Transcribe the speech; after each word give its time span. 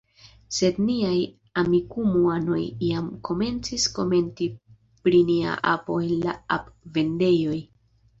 Sed 0.59 0.77
niaj 0.83 1.17
Amikumu-anoj 1.63 2.61
jam 2.85 3.11
komencis 3.29 3.85
komenti 3.97 4.47
pri 5.09 5.21
nia 5.29 5.53
apo 5.73 5.99
en 6.07 6.17
la 6.25 6.35
ap-vendejoj. 6.57 7.59